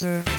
disco 0.00 0.37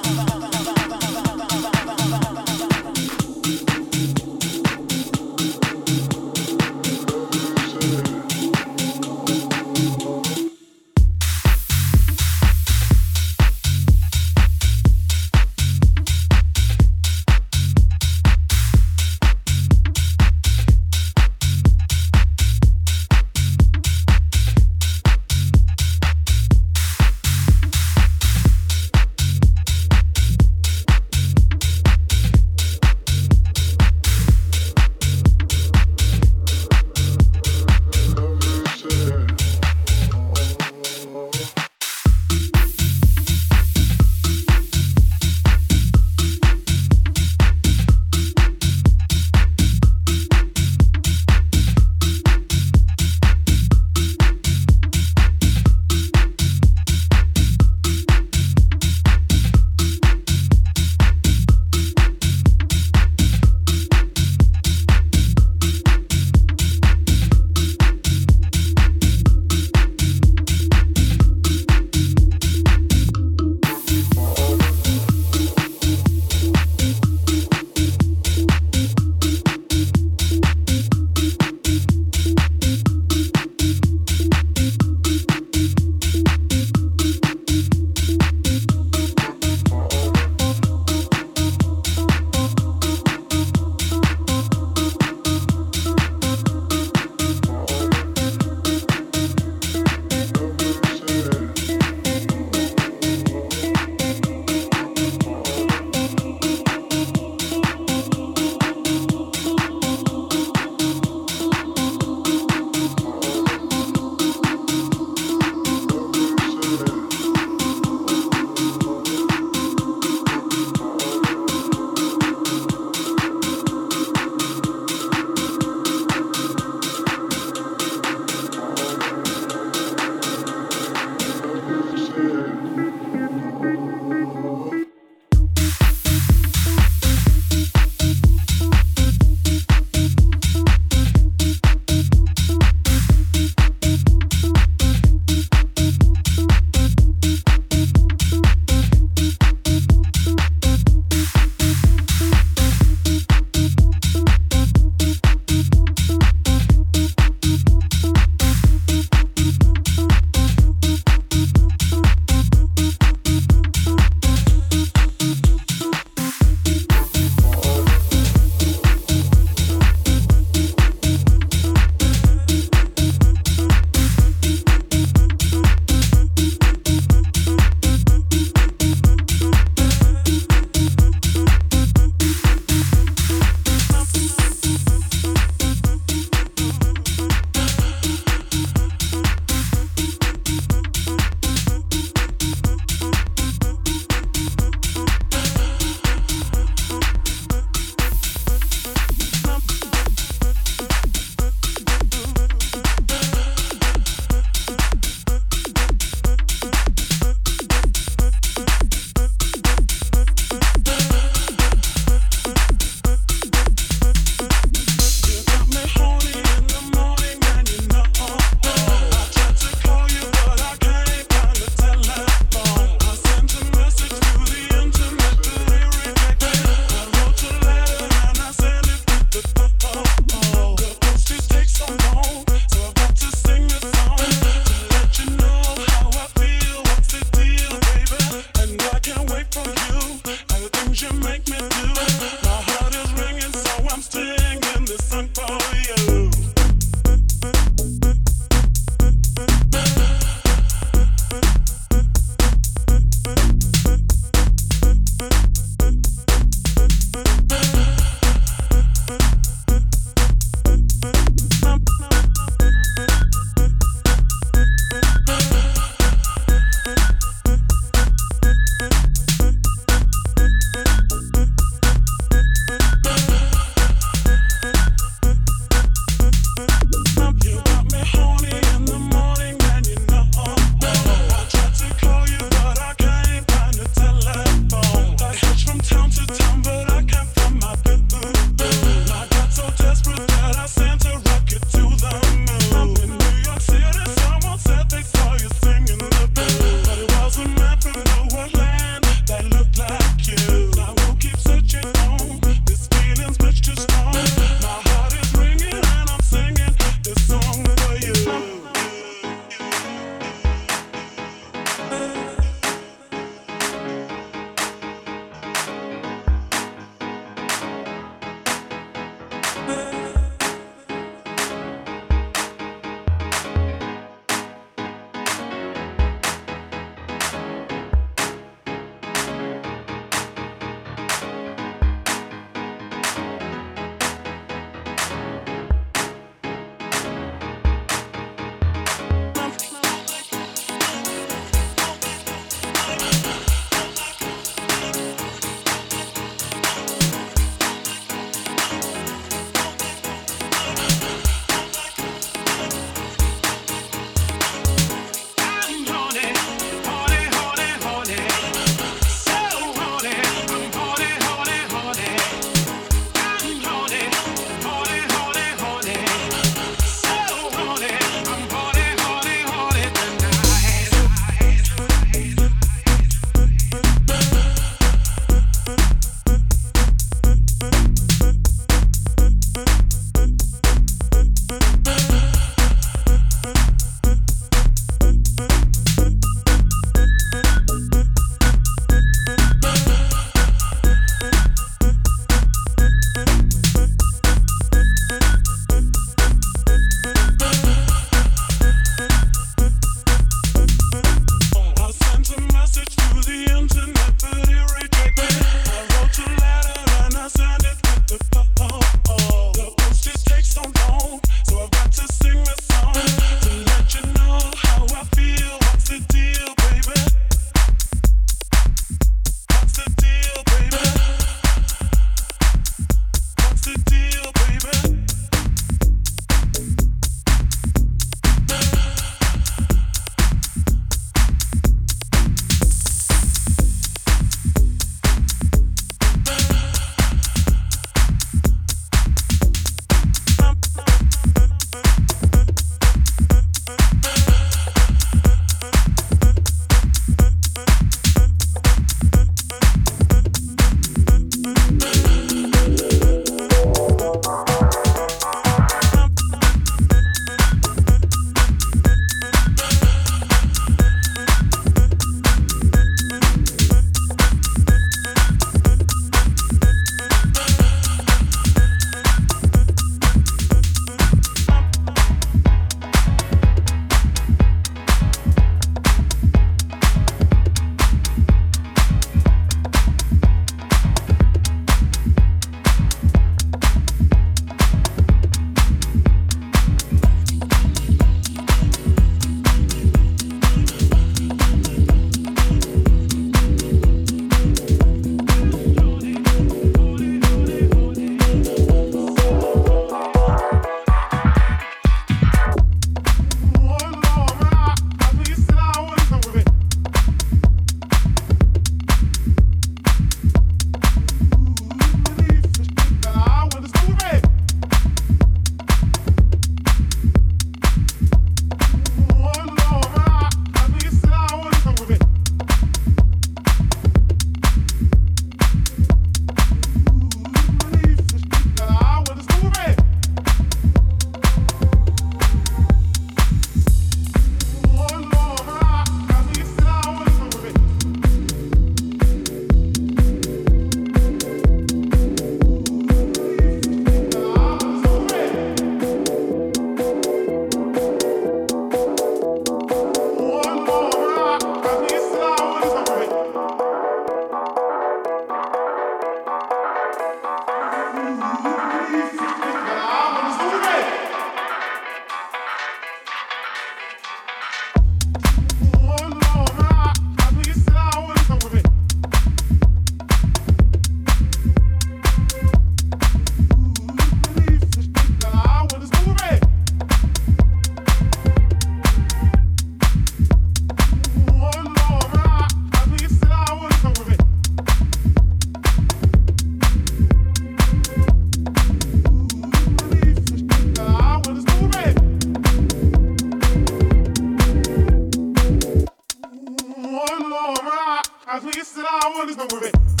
please 598.41 598.67
sit 598.67 598.83
down, 598.83 599.13
to 599.13 599.23
listen 599.23 599.59
with 599.59 599.73
me. 599.73 600.00